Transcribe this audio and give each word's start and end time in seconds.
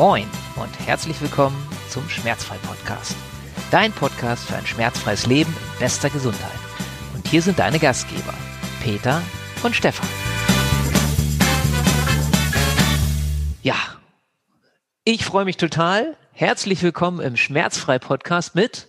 Moin 0.00 0.26
und 0.56 0.86
herzlich 0.86 1.20
willkommen 1.20 1.54
zum 1.90 2.08
Schmerzfrei-Podcast. 2.08 3.14
Dein 3.70 3.92
Podcast 3.92 4.46
für 4.46 4.56
ein 4.56 4.64
schmerzfreies 4.64 5.26
Leben 5.26 5.54
in 5.74 5.78
bester 5.78 6.08
Gesundheit. 6.08 6.58
Und 7.14 7.28
hier 7.28 7.42
sind 7.42 7.58
deine 7.58 7.78
Gastgeber, 7.78 8.32
Peter 8.82 9.20
und 9.62 9.76
Stefan. 9.76 10.08
Ja, 13.62 13.76
ich 15.04 15.26
freue 15.26 15.44
mich 15.44 15.58
total. 15.58 16.16
Herzlich 16.32 16.82
willkommen 16.82 17.20
im 17.20 17.36
Schmerzfrei-Podcast 17.36 18.54
mit 18.54 18.88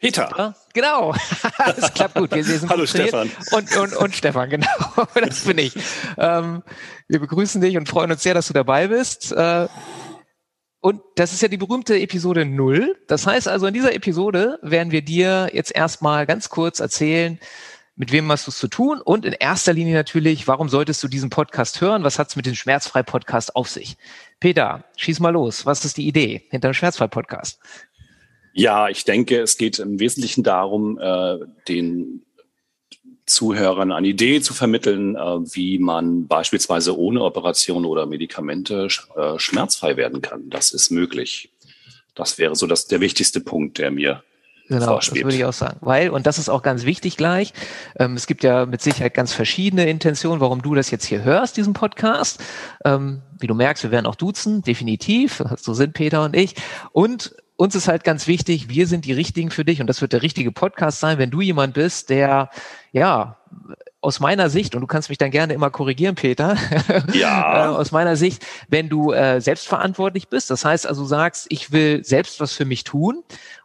Peter. 0.00 0.54
Genau. 0.72 1.14
das 1.58 1.94
klappt 1.94 2.14
gut. 2.14 2.30
Wir, 2.30 2.46
wir 2.46 2.58
sind 2.58 2.68
Hallo 2.70 2.86
Stefan. 2.86 3.30
Und, 3.52 3.76
und, 3.76 3.96
und 3.96 4.14
Stefan, 4.14 4.50
genau. 4.50 4.68
Das 5.14 5.40
bin 5.44 5.58
ich. 5.58 5.74
Ähm, 6.18 6.62
wir 7.08 7.20
begrüßen 7.20 7.60
dich 7.60 7.76
und 7.76 7.88
freuen 7.88 8.10
uns 8.10 8.22
sehr, 8.22 8.34
dass 8.34 8.48
du 8.48 8.52
dabei 8.52 8.88
bist. 8.88 9.32
Äh, 9.32 9.68
und 10.80 11.00
das 11.16 11.32
ist 11.32 11.40
ja 11.40 11.48
die 11.48 11.56
berühmte 11.56 11.98
Episode 11.98 12.44
null. 12.44 12.96
Das 13.08 13.26
heißt 13.26 13.48
also, 13.48 13.66
in 13.66 13.74
dieser 13.74 13.94
Episode 13.94 14.58
werden 14.60 14.90
wir 14.90 15.02
dir 15.02 15.50
jetzt 15.54 15.74
erstmal 15.74 16.26
ganz 16.26 16.50
kurz 16.50 16.80
erzählen, 16.80 17.38
mit 17.96 18.10
wem 18.10 18.30
hast 18.30 18.46
du 18.46 18.50
es 18.50 18.58
zu 18.58 18.68
tun 18.68 19.00
und 19.00 19.24
in 19.24 19.32
erster 19.32 19.72
Linie 19.72 19.94
natürlich, 19.94 20.48
warum 20.48 20.68
solltest 20.68 21.02
du 21.02 21.08
diesen 21.08 21.30
Podcast 21.30 21.80
hören? 21.80 22.02
Was 22.02 22.18
hat 22.18 22.28
es 22.28 22.36
mit 22.36 22.44
dem 22.44 22.56
Schmerzfrei-Podcast 22.56 23.54
auf 23.54 23.68
sich? 23.68 23.96
Peter, 24.40 24.84
schieß 24.96 25.20
mal 25.20 25.30
los. 25.30 25.64
Was 25.64 25.84
ist 25.84 25.96
die 25.96 26.08
Idee 26.08 26.42
hinter 26.50 26.68
dem 26.68 26.74
Schmerzfrei-Podcast? 26.74 27.60
Ja, 28.54 28.88
ich 28.88 29.04
denke, 29.04 29.40
es 29.40 29.58
geht 29.58 29.80
im 29.80 29.98
Wesentlichen 29.98 30.44
darum, 30.44 30.96
äh, 30.98 31.38
den 31.68 32.22
Zuhörern 33.26 33.90
eine 33.90 34.06
Idee 34.06 34.40
zu 34.40 34.54
vermitteln, 34.54 35.16
äh, 35.16 35.20
wie 35.54 35.78
man 35.80 36.28
beispielsweise 36.28 36.96
ohne 36.96 37.22
Operation 37.22 37.84
oder 37.84 38.06
Medikamente 38.06 38.86
äh, 39.16 39.38
schmerzfrei 39.38 39.96
werden 39.96 40.22
kann. 40.22 40.50
Das 40.50 40.70
ist 40.70 40.90
möglich. 40.90 41.50
Das 42.14 42.38
wäre 42.38 42.54
so 42.54 42.68
das, 42.68 42.86
der 42.86 43.00
wichtigste 43.00 43.40
Punkt, 43.40 43.78
der 43.78 43.90
mir 43.90 44.22
Genau, 44.68 44.96
das 44.96 45.14
würde 45.14 45.36
ich 45.36 45.44
auch 45.44 45.52
sagen. 45.52 45.76
Weil, 45.82 46.08
und 46.08 46.26
das 46.26 46.38
ist 46.38 46.48
auch 46.48 46.62
ganz 46.62 46.86
wichtig 46.86 47.18
gleich, 47.18 47.52
ähm, 47.98 48.14
es 48.14 48.26
gibt 48.26 48.42
ja 48.42 48.64
mit 48.64 48.80
Sicherheit 48.80 49.12
ganz 49.12 49.32
verschiedene 49.34 49.88
Intentionen, 49.90 50.40
warum 50.40 50.62
du 50.62 50.74
das 50.74 50.90
jetzt 50.90 51.04
hier 51.04 51.22
hörst, 51.22 51.58
diesen 51.58 51.74
Podcast. 51.74 52.42
Ähm, 52.82 53.20
wie 53.38 53.46
du 53.46 53.54
merkst, 53.54 53.82
wir 53.82 53.90
werden 53.90 54.06
auch 54.06 54.14
duzen, 54.14 54.62
definitiv. 54.62 55.42
So 55.56 55.74
sind 55.74 55.92
Peter 55.92 56.24
und 56.24 56.34
ich. 56.34 56.54
Und 56.92 57.34
uns 57.56 57.74
ist 57.74 57.88
halt 57.88 58.04
ganz 58.04 58.26
wichtig, 58.26 58.68
wir 58.68 58.86
sind 58.86 59.04
die 59.04 59.12
Richtigen 59.12 59.50
für 59.50 59.64
dich 59.64 59.80
und 59.80 59.86
das 59.86 60.00
wird 60.00 60.12
der 60.12 60.22
richtige 60.22 60.50
Podcast 60.50 61.00
sein, 61.00 61.18
wenn 61.18 61.30
du 61.30 61.40
jemand 61.40 61.74
bist, 61.74 62.10
der 62.10 62.50
ja 62.92 63.36
aus 64.00 64.20
meiner 64.20 64.50
Sicht, 64.50 64.74
und 64.74 64.82
du 64.82 64.86
kannst 64.86 65.08
mich 65.08 65.18
dann 65.18 65.30
gerne 65.30 65.54
immer 65.54 65.70
korrigieren, 65.70 66.14
Peter, 66.14 66.56
ja. 67.14 67.64
Äh, 67.64 67.68
aus 67.68 67.90
meiner 67.90 68.16
Sicht, 68.16 68.44
wenn 68.68 68.88
du 68.88 69.12
äh, 69.12 69.40
selbstverantwortlich 69.40 70.28
bist, 70.28 70.50
das 70.50 70.64
heißt 70.64 70.86
also 70.86 71.04
sagst, 71.04 71.46
ich 71.48 71.72
will 71.72 72.04
selbst 72.04 72.40
was 72.40 72.52
für 72.52 72.66
mich 72.66 72.84
tun 72.84 73.22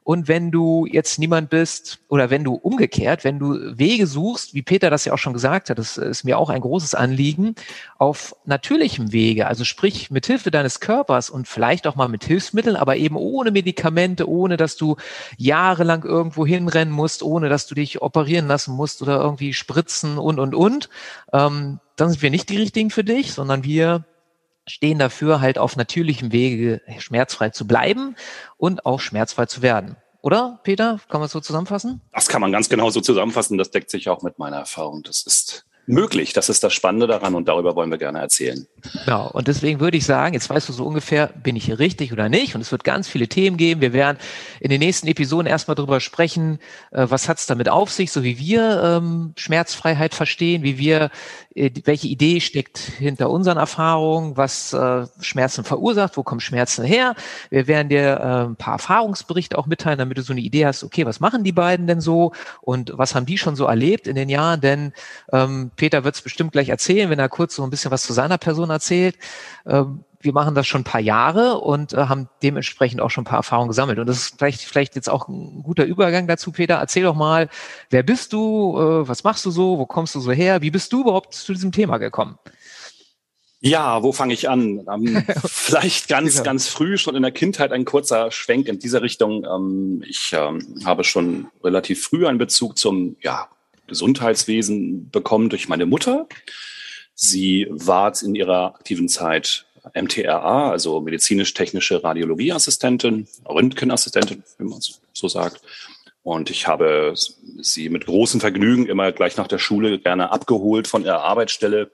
und 0.09 0.27
wenn 0.27 0.49
du 0.49 0.87
jetzt 0.87 1.19
niemand 1.19 1.51
bist 1.51 1.99
oder 2.07 2.31
wenn 2.31 2.43
du 2.43 2.55
umgekehrt, 2.55 3.23
wenn 3.23 3.37
du 3.37 3.77
Wege 3.77 4.07
suchst, 4.07 4.55
wie 4.55 4.63
Peter 4.63 4.89
das 4.89 5.05
ja 5.05 5.13
auch 5.13 5.19
schon 5.19 5.33
gesagt 5.33 5.69
hat, 5.69 5.77
das 5.77 5.97
ist 5.97 6.23
mir 6.23 6.39
auch 6.39 6.49
ein 6.49 6.61
großes 6.61 6.95
Anliegen, 6.95 7.53
auf 7.99 8.35
natürlichem 8.43 9.11
Wege, 9.11 9.45
also 9.45 9.65
sprich 9.65 10.09
mit 10.09 10.25
Hilfe 10.25 10.49
deines 10.49 10.79
Körpers 10.79 11.29
und 11.29 11.47
vielleicht 11.47 11.85
auch 11.85 11.95
mal 11.95 12.07
mit 12.07 12.23
Hilfsmitteln, 12.23 12.75
aber 12.75 12.97
eben 12.97 13.15
ohne 13.17 13.51
Medikamente, 13.51 14.27
ohne 14.27 14.57
dass 14.57 14.77
du 14.77 14.95
jahrelang 15.37 16.03
irgendwo 16.03 16.43
hinrennen 16.43 16.91
musst, 16.91 17.21
ohne 17.21 17.47
dass 17.47 17.67
du 17.67 17.75
dich 17.75 18.01
operieren 18.01 18.47
lassen 18.47 18.73
musst 18.73 19.03
oder 19.03 19.21
irgendwie 19.21 19.53
spritzen 19.53 20.17
und, 20.17 20.39
und, 20.39 20.55
und, 20.55 20.89
ähm, 21.33 21.79
dann 21.97 22.09
sind 22.09 22.23
wir 22.23 22.31
nicht 22.31 22.49
die 22.49 22.57
richtigen 22.57 22.89
für 22.89 23.03
dich, 23.03 23.31
sondern 23.31 23.63
wir 23.63 24.05
stehen 24.69 24.99
dafür, 24.99 25.41
halt 25.41 25.57
auf 25.57 25.75
natürlichem 25.75 26.31
Wege 26.31 26.81
schmerzfrei 26.99 27.49
zu 27.49 27.67
bleiben 27.67 28.15
und 28.57 28.85
auch 28.85 28.99
schmerzfrei 28.99 29.45
zu 29.45 29.61
werden. 29.61 29.97
Oder, 30.21 30.59
Peter? 30.63 30.99
Kann 31.09 31.21
man 31.21 31.27
es 31.27 31.31
so 31.31 31.39
zusammenfassen? 31.39 32.01
Das 32.11 32.27
kann 32.27 32.41
man 32.41 32.51
ganz 32.51 32.69
genau 32.69 32.89
so 32.89 33.01
zusammenfassen. 33.01 33.57
Das 33.57 33.71
deckt 33.71 33.89
sich 33.89 34.09
auch 34.09 34.21
mit 34.21 34.37
meiner 34.37 34.57
Erfahrung. 34.57 35.01
Das 35.03 35.23
ist 35.23 35.65
möglich. 35.89 36.33
Das 36.33 36.49
ist 36.49 36.63
das 36.63 36.73
Spannende 36.73 37.07
daran 37.07 37.33
und 37.33 37.47
darüber 37.47 37.75
wollen 37.75 37.89
wir 37.89 37.97
gerne 37.97 38.19
erzählen. 38.19 38.67
Genau. 39.05 39.29
Und 39.31 39.47
deswegen 39.47 39.79
würde 39.79 39.97
ich 39.97 40.05
sagen, 40.05 40.35
jetzt 40.35 40.49
weißt 40.49 40.69
du 40.69 40.73
so 40.73 40.85
ungefähr, 40.85 41.27
bin 41.27 41.55
ich 41.55 41.65
hier 41.65 41.79
richtig 41.79 42.13
oder 42.13 42.29
nicht? 42.29 42.53
Und 42.53 42.61
es 42.61 42.71
wird 42.71 42.83
ganz 42.83 43.07
viele 43.07 43.27
Themen 43.27 43.57
geben. 43.57 43.81
Wir 43.81 43.91
werden 43.91 44.17
in 44.59 44.69
den 44.69 44.79
nächsten 44.79 45.07
Episoden 45.07 45.47
erstmal 45.47 45.75
darüber 45.75 45.99
sprechen, 45.99 46.59
äh, 46.91 47.07
was 47.09 47.27
hat 47.27 47.39
es 47.39 47.47
damit 47.47 47.69
auf 47.69 47.91
sich, 47.91 48.11
so 48.11 48.23
wie 48.23 48.37
wir 48.37 48.83
ähm, 48.83 49.33
Schmerzfreiheit 49.35 50.13
verstehen, 50.13 50.61
wie 50.61 50.77
wir, 50.77 51.09
äh, 51.55 51.71
welche 51.85 52.07
Idee 52.07 52.39
steckt 52.39 52.77
hinter 52.77 53.31
unseren 53.31 53.57
Erfahrungen, 53.57 54.37
was 54.37 54.73
äh, 54.73 55.07
Schmerzen 55.19 55.63
verursacht, 55.63 56.17
wo 56.17 56.23
kommen 56.23 56.39
Schmerzen 56.39 56.85
her. 56.85 57.15
Wir 57.49 57.67
werden 57.67 57.89
dir 57.89 58.47
ein 58.49 58.55
paar 58.55 58.73
Erfahrungsberichte 58.73 59.57
auch 59.57 59.65
mitteilen, 59.65 59.97
damit 59.97 60.17
du 60.17 60.21
so 60.21 60.33
eine 60.33 60.41
Idee 60.41 60.67
hast, 60.67 60.83
okay, 60.83 61.05
was 61.05 61.19
machen 61.19 61.43
die 61.43 61.51
beiden 61.51 61.87
denn 61.87 61.99
so 61.99 62.31
und 62.61 62.91
was 62.95 63.15
haben 63.15 63.25
die 63.25 63.37
schon 63.37 63.55
so 63.55 63.65
erlebt 63.65 64.07
in 64.07 64.15
den 64.15 64.29
Jahren? 64.29 64.61
Denn 64.61 64.93
ähm, 65.31 65.71
Peter 65.79 66.03
wird 66.03 66.13
es 66.13 66.21
bestimmt 66.21 66.51
gleich 66.51 66.69
erzählen, 66.69 67.09
wenn 67.09 67.19
er 67.19 67.29
kurz 67.29 67.55
so 67.55 67.63
ein 67.63 67.69
bisschen 67.69 67.89
was 67.89 68.03
zu 68.03 68.13
seiner 68.13 68.37
Person 68.37 68.69
erzählt. 68.69 69.15
Ähm, 69.65 70.03
wir 70.21 70.33
machen 70.33 70.53
das 70.53 70.67
schon 70.67 70.81
ein 70.81 70.85
paar 70.85 70.99
Jahre 70.99 71.59
und 71.59 71.93
äh, 71.93 71.97
haben 71.97 72.27
dementsprechend 72.43 72.99
auch 72.99 73.09
schon 73.09 73.21
ein 73.21 73.25
paar 73.25 73.39
Erfahrungen 73.39 73.69
gesammelt. 73.69 73.97
Und 73.97 74.07
das 74.07 74.17
ist 74.17 74.37
vielleicht, 74.37 74.61
vielleicht 74.61 74.95
jetzt 74.95 75.09
auch 75.09 75.29
ein 75.29 75.63
guter 75.63 75.85
Übergang 75.85 76.27
dazu, 76.27 76.51
Peter. 76.51 76.75
Erzähl 76.75 77.03
doch 77.03 77.15
mal, 77.15 77.47
wer 77.89 78.03
bist 78.03 78.33
du, 78.33 78.77
äh, 78.77 79.07
was 79.07 79.23
machst 79.23 79.45
du 79.45 79.51
so, 79.51 79.79
wo 79.79 79.85
kommst 79.85 80.13
du 80.15 80.19
so 80.19 80.33
her, 80.33 80.61
wie 80.61 80.71
bist 80.71 80.91
du 80.91 81.01
überhaupt 81.01 81.33
zu 81.33 81.53
diesem 81.53 81.71
Thema 81.71 81.97
gekommen? 81.97 82.37
Ja, 83.61 84.03
wo 84.03 84.11
fange 84.11 84.33
ich 84.33 84.49
an? 84.49 84.85
Ähm, 84.93 85.23
vielleicht 85.45 86.09
ganz, 86.09 86.33
genau. 86.33 86.43
ganz 86.43 86.67
früh, 86.67 86.97
schon 86.97 87.15
in 87.15 87.23
der 87.23 87.31
Kindheit 87.31 87.71
ein 87.71 87.85
kurzer 87.85 88.31
Schwenk 88.31 88.67
in 88.67 88.79
dieser 88.79 89.01
Richtung. 89.01 89.45
Ähm, 89.45 90.03
ich 90.05 90.33
ähm, 90.33 90.81
habe 90.83 91.05
schon 91.05 91.47
relativ 91.63 92.03
früh 92.03 92.27
einen 92.27 92.37
Bezug 92.37 92.77
zum 92.77 93.15
ja, 93.21 93.47
Gesundheitswesen 93.89 95.09
bekommen 95.09 95.49
durch 95.49 95.67
meine 95.67 95.85
Mutter. 95.85 96.27
Sie 97.13 97.67
war 97.69 98.13
in 98.23 98.35
ihrer 98.35 98.75
aktiven 98.75 99.09
Zeit 99.09 99.65
MTRA, 99.93 100.71
also 100.71 101.01
medizinisch-technische 101.01 102.03
Radiologieassistentin, 102.03 103.27
Röntgenassistentin, 103.47 104.43
wie 104.57 104.63
man 104.63 104.79
so 105.13 105.27
sagt. 105.27 105.61
Und 106.23 106.49
ich 106.49 106.67
habe 106.67 107.13
sie 107.15 107.89
mit 107.89 108.05
großem 108.05 108.39
Vergnügen 108.39 108.85
immer 108.85 109.11
gleich 109.11 109.37
nach 109.37 109.47
der 109.47 109.57
Schule 109.57 109.99
gerne 109.99 110.31
abgeholt 110.31 110.87
von 110.87 111.03
ihrer 111.03 111.23
Arbeitsstelle 111.23 111.91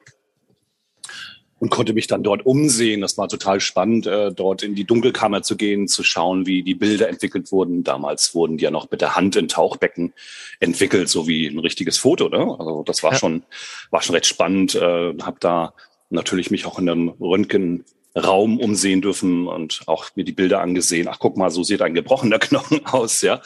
und 1.60 1.70
konnte 1.70 1.94
mich 1.94 2.08
dann 2.08 2.24
dort 2.24 2.46
umsehen. 2.46 3.02
Das 3.02 3.18
war 3.18 3.30
total 3.30 3.62
spannend, 3.62 4.08
äh, 4.08 4.32
dort 4.32 4.62
in 4.62 4.76
die 4.76 4.84
Dunkelkammer 4.84 5.42
zu 5.42 5.56
gehen, 5.56 5.88
zu 5.88 6.04
schauen, 6.04 6.46
wie 6.46 6.64
die 6.64 6.76
Bilder 6.76 7.08
entwickelt 7.08 7.52
wurden. 7.52 7.84
Damals 7.84 8.36
wurden 8.36 8.58
die 8.58 8.66
ja 8.66 8.72
noch 8.72 8.92
mit 8.92 9.02
der 9.02 9.16
Hand 9.16 9.36
in 9.36 9.48
Tauchbecken 9.48 10.14
entwickelt, 10.60 11.08
so 11.08 11.28
wie 11.28 11.48
ein 11.48 11.60
richtiges 11.60 11.98
Foto. 11.98 12.28
Ne? 12.28 12.56
Also 12.60 12.84
das 12.84 13.04
war 13.04 13.14
ja. 13.14 13.18
schon 13.18 13.44
war 13.90 14.02
schon 14.02 14.16
recht 14.16 14.26
spannend. 14.28 14.76
Äh, 14.76 15.14
habe 15.22 15.38
da 15.40 15.74
natürlich 16.10 16.52
mich 16.52 16.66
auch 16.66 16.78
in 16.78 16.90
einem 16.90 17.10
Röntgenraum 17.10 18.60
umsehen 18.60 19.02
dürfen 19.02 19.48
und 19.48 19.82
auch 19.86 20.08
mir 20.16 20.26
die 20.26 20.34
Bilder 20.34 20.62
angesehen. 20.62 21.08
Ach, 21.10 21.20
guck 21.20 21.38
mal, 21.38 21.52
so 21.52 21.64
sieht 21.64 21.82
ein 21.82 21.94
gebrochener 21.94 22.40
Knochen 22.40 22.86
aus, 22.86 23.22
ja. 23.22 23.42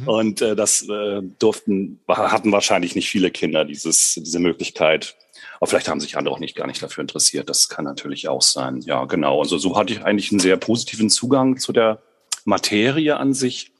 Mhm. 0.00 0.08
Und 0.08 0.42
äh, 0.42 0.56
das 0.56 0.88
äh, 0.88 1.20
durften, 1.38 2.00
hatten 2.08 2.52
wahrscheinlich 2.52 2.94
nicht 2.94 3.10
viele 3.10 3.30
Kinder 3.30 3.66
dieses, 3.66 4.14
diese 4.14 4.38
Möglichkeit. 4.38 5.16
Aber 5.60 5.68
vielleicht 5.68 5.88
haben 5.88 6.00
sich 6.00 6.16
andere 6.16 6.34
auch 6.34 6.38
nicht 6.38 6.56
gar 6.56 6.66
nicht 6.66 6.82
dafür 6.82 7.02
interessiert. 7.02 7.50
Das 7.50 7.68
kann 7.68 7.84
natürlich 7.84 8.28
auch 8.28 8.40
sein. 8.40 8.80
Ja, 8.80 9.04
genau. 9.04 9.40
Also 9.40 9.58
so 9.58 9.76
hatte 9.76 9.92
ich 9.92 10.02
eigentlich 10.02 10.32
einen 10.32 10.40
sehr 10.40 10.56
positiven 10.56 11.10
Zugang 11.10 11.58
zu 11.58 11.72
der 11.72 12.02
Materie 12.46 13.18
an 13.18 13.34
sich. 13.34 13.70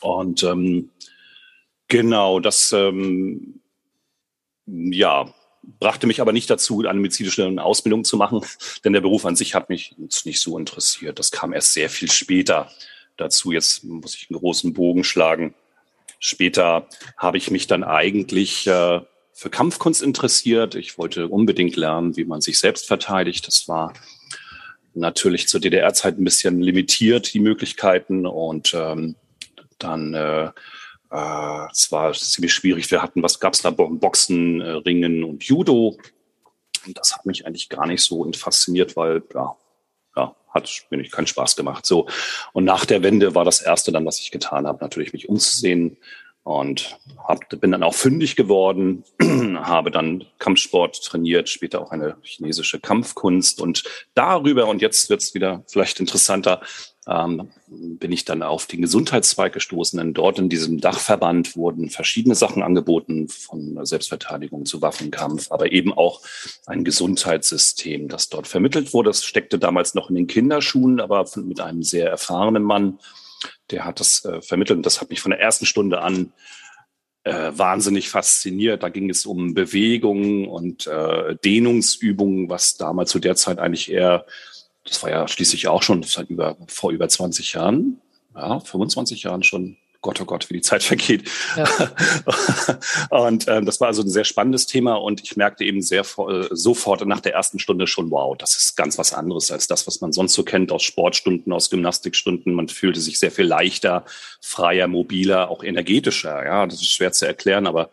Und 0.00 0.42
ähm, 0.42 0.90
genau, 1.88 2.40
das 2.40 2.72
ähm, 2.72 3.60
ja 4.64 5.32
brachte 5.80 6.06
mich 6.06 6.20
aber 6.20 6.32
nicht 6.32 6.48
dazu, 6.48 6.80
eine 6.80 7.00
medizinische 7.00 7.62
Ausbildung 7.62 8.04
zu 8.04 8.16
machen, 8.16 8.40
denn 8.84 8.92
der 8.92 9.00
Beruf 9.00 9.26
an 9.26 9.36
sich 9.36 9.54
hat 9.54 9.68
mich 9.68 9.94
nicht 9.98 10.40
so 10.40 10.58
interessiert. 10.58 11.18
Das 11.18 11.30
kam 11.30 11.52
erst 11.52 11.74
sehr 11.74 11.90
viel 11.90 12.10
später 12.10 12.70
dazu. 13.18 13.52
Jetzt 13.52 13.84
muss 13.84 14.14
ich 14.14 14.30
einen 14.30 14.38
großen 14.38 14.72
Bogen 14.72 15.04
schlagen. 15.04 15.54
Später 16.18 16.88
habe 17.18 17.36
ich 17.36 17.50
mich 17.50 17.66
dann 17.66 17.84
eigentlich 17.84 18.66
äh, 18.66 19.00
für 19.36 19.50
Kampfkunst 19.50 20.02
interessiert. 20.02 20.74
Ich 20.76 20.96
wollte 20.96 21.28
unbedingt 21.28 21.76
lernen, 21.76 22.16
wie 22.16 22.24
man 22.24 22.40
sich 22.40 22.58
selbst 22.58 22.86
verteidigt. 22.86 23.46
Das 23.46 23.68
war 23.68 23.92
natürlich 24.94 25.46
zur 25.46 25.60
DDR-Zeit 25.60 26.18
ein 26.18 26.24
bisschen 26.24 26.62
limitiert, 26.62 27.34
die 27.34 27.40
Möglichkeiten. 27.40 28.24
Und 28.24 28.72
ähm, 28.72 29.14
dann, 29.78 30.14
äh, 30.14 30.46
äh, 31.10 31.70
es 31.70 31.92
war 31.92 32.14
ziemlich 32.14 32.54
schwierig. 32.54 32.90
Wir 32.90 33.02
hatten, 33.02 33.22
was 33.22 33.38
gab's 33.38 33.60
da? 33.60 33.68
Boxen, 33.68 34.62
äh, 34.62 34.70
Ringen 34.70 35.22
und 35.22 35.44
Judo. 35.44 35.98
Und 36.86 36.98
das 36.98 37.12
hat 37.14 37.26
mich 37.26 37.46
eigentlich 37.46 37.68
gar 37.68 37.86
nicht 37.86 38.02
so 38.02 38.26
fasziniert, 38.32 38.96
weil, 38.96 39.22
ja, 39.34 39.54
ja, 40.16 40.34
hat 40.48 40.86
mir 40.88 40.96
nicht 40.96 41.12
keinen 41.12 41.26
Spaß 41.26 41.56
gemacht. 41.56 41.84
So. 41.84 42.08
Und 42.54 42.64
nach 42.64 42.86
der 42.86 43.02
Wende 43.02 43.34
war 43.34 43.44
das 43.44 43.60
erste 43.60 43.92
dann, 43.92 44.06
was 44.06 44.18
ich 44.18 44.30
getan 44.30 44.66
habe, 44.66 44.82
natürlich 44.82 45.12
mich 45.12 45.28
umzusehen 45.28 45.98
und 46.46 46.96
hab, 47.26 47.48
bin 47.60 47.72
dann 47.72 47.82
auch 47.82 47.94
fündig 47.94 48.36
geworden, 48.36 49.02
habe 49.20 49.90
dann 49.90 50.24
Kampfsport 50.38 51.02
trainiert, 51.02 51.48
später 51.48 51.82
auch 51.82 51.90
eine 51.90 52.16
chinesische 52.22 52.78
Kampfkunst 52.78 53.60
und 53.60 53.82
darüber, 54.14 54.68
und 54.68 54.80
jetzt 54.80 55.10
wird's 55.10 55.34
wieder 55.34 55.64
vielleicht 55.66 55.98
interessanter, 55.98 56.60
ähm, 57.08 57.50
bin 57.66 58.12
ich 58.12 58.24
dann 58.24 58.44
auf 58.44 58.66
den 58.66 58.80
Gesundheitszweig 58.80 59.54
gestoßen. 59.54 59.98
Denn 59.98 60.14
dort 60.14 60.38
in 60.38 60.48
diesem 60.48 60.80
Dachverband 60.80 61.56
wurden 61.56 61.90
verschiedene 61.90 62.36
Sachen 62.36 62.62
angeboten, 62.62 63.26
von 63.26 63.84
Selbstverteidigung 63.84 64.66
zu 64.66 64.82
Waffenkampf, 64.82 65.50
aber 65.50 65.72
eben 65.72 65.92
auch 65.92 66.20
ein 66.66 66.84
Gesundheitssystem, 66.84 68.06
das 68.06 68.28
dort 68.28 68.46
vermittelt 68.46 68.94
wurde. 68.94 69.10
Das 69.10 69.24
steckte 69.24 69.58
damals 69.58 69.94
noch 69.94 70.10
in 70.10 70.14
den 70.14 70.28
Kinderschuhen, 70.28 71.00
aber 71.00 71.28
mit 71.36 71.60
einem 71.60 71.82
sehr 71.82 72.08
erfahrenen 72.08 72.62
Mann, 72.62 73.00
der 73.70 73.84
hat 73.84 74.00
das 74.00 74.24
äh, 74.24 74.40
vermittelt. 74.42 74.78
Und 74.78 74.86
das 74.86 75.00
hat 75.00 75.10
mich 75.10 75.20
von 75.20 75.30
der 75.30 75.40
ersten 75.40 75.66
Stunde 75.66 76.00
an 76.00 76.32
äh, 77.24 77.52
wahnsinnig 77.54 78.08
fasziniert. 78.08 78.82
Da 78.82 78.88
ging 78.88 79.10
es 79.10 79.26
um 79.26 79.54
Bewegungen 79.54 80.46
und 80.46 80.86
äh, 80.86 81.36
Dehnungsübungen, 81.44 82.48
was 82.48 82.76
damals 82.76 83.10
zu 83.10 83.18
der 83.18 83.36
Zeit 83.36 83.58
eigentlich 83.58 83.90
eher 83.90 84.26
das 84.86 85.02
war 85.02 85.10
ja 85.10 85.28
schließlich 85.28 85.68
auch 85.68 85.82
schon 85.82 86.02
seit 86.02 86.30
über, 86.30 86.56
vor 86.68 86.92
über 86.92 87.08
20 87.08 87.54
Jahren, 87.54 88.00
ja, 88.34 88.60
25 88.60 89.24
Jahren 89.24 89.42
schon 89.42 89.76
Gott, 90.06 90.20
oh 90.20 90.24
Gott, 90.24 90.48
wie 90.48 90.54
die 90.54 90.60
Zeit 90.60 90.84
vergeht. 90.84 91.28
Ja. 91.56 91.66
und 93.10 93.48
ähm, 93.48 93.66
das 93.66 93.80
war 93.80 93.88
also 93.88 94.02
ein 94.02 94.08
sehr 94.08 94.22
spannendes 94.22 94.66
Thema 94.66 94.94
und 94.94 95.20
ich 95.20 95.36
merkte 95.36 95.64
eben 95.64 95.82
sehr 95.82 96.02
äh, 96.02 96.46
sofort 96.52 97.04
nach 97.06 97.18
der 97.18 97.34
ersten 97.34 97.58
Stunde 97.58 97.88
schon, 97.88 98.12
wow, 98.12 98.36
das 98.38 98.56
ist 98.56 98.76
ganz 98.76 98.98
was 98.98 99.12
anderes 99.12 99.50
als 99.50 99.66
das, 99.66 99.84
was 99.88 100.00
man 100.00 100.12
sonst 100.12 100.34
so 100.34 100.44
kennt 100.44 100.70
aus 100.70 100.84
Sportstunden, 100.84 101.52
aus 101.52 101.70
Gymnastikstunden. 101.70 102.54
Man 102.54 102.68
fühlte 102.68 103.00
sich 103.00 103.18
sehr 103.18 103.32
viel 103.32 103.46
leichter, 103.46 104.04
freier, 104.40 104.86
mobiler, 104.86 105.50
auch 105.50 105.64
energetischer. 105.64 106.44
Ja, 106.44 106.66
das 106.66 106.80
ist 106.80 106.92
schwer 106.92 107.10
zu 107.10 107.26
erklären, 107.26 107.66
aber 107.66 107.90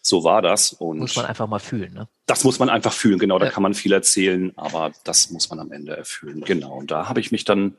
so 0.00 0.24
war 0.24 0.40
das. 0.40 0.72
Und 0.72 1.00
muss 1.00 1.16
man 1.16 1.26
einfach 1.26 1.46
mal 1.46 1.58
fühlen, 1.58 1.92
ne? 1.92 2.08
Das 2.24 2.44
muss 2.44 2.58
man 2.58 2.70
einfach 2.70 2.92
fühlen, 2.92 3.18
genau. 3.18 3.38
Da 3.38 3.46
ja. 3.46 3.50
kann 3.50 3.62
man 3.62 3.74
viel 3.74 3.92
erzählen, 3.92 4.52
aber 4.56 4.92
das 5.04 5.30
muss 5.30 5.50
man 5.50 5.58
am 5.58 5.72
Ende 5.72 5.96
erfüllen. 5.96 6.42
Genau. 6.42 6.78
Und 6.78 6.90
da 6.90 7.08
habe 7.08 7.20
ich 7.20 7.32
mich 7.32 7.44
dann 7.44 7.74